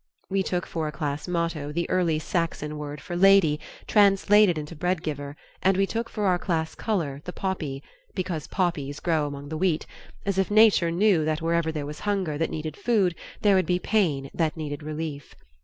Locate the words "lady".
3.15-3.59